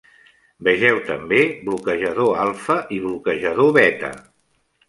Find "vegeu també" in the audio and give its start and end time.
0.67-1.41